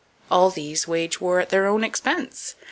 All 0.31 0.49
these 0.49 0.87
wage 0.87 1.21
war 1.21 1.39
at 1.39 1.49
their 1.49 1.67
own 1.67 1.83
expense. 1.83 2.55